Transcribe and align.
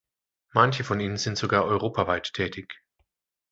Manche 0.53 0.83
von 0.83 0.99
ihnen 0.99 1.17
sind 1.17 1.37
sogar 1.37 1.65
europaweit 1.65 2.33
tätig. 2.33 2.73